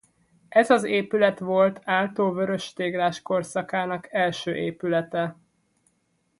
Ez 0.49 0.69
az 0.69 0.83
épület 0.83 1.39
volt 1.39 1.81
Aalto 1.85 2.33
vörös 2.33 2.73
téglás 2.73 3.21
korszakának 3.21 4.13
első 4.13 4.55
épülete. 4.55 5.35